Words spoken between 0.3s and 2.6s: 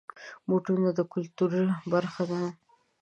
بوټونه د کلتور برخه دي.